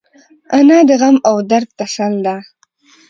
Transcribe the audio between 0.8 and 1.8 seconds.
د غم او درد